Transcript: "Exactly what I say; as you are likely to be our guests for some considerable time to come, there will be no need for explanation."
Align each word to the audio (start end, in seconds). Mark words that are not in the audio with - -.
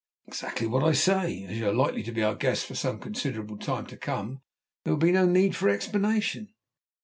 "Exactly 0.25 0.65
what 0.65 0.83
I 0.83 0.93
say; 0.93 1.43
as 1.43 1.59
you 1.59 1.69
are 1.69 1.73
likely 1.75 2.01
to 2.01 2.11
be 2.11 2.23
our 2.23 2.33
guests 2.33 2.65
for 2.65 2.73
some 2.73 2.97
considerable 2.97 3.55
time 3.55 3.85
to 3.85 3.95
come, 3.97 4.41
there 4.83 4.93
will 4.95 4.99
be 4.99 5.11
no 5.11 5.27
need 5.27 5.55
for 5.55 5.69
explanation." 5.69 6.55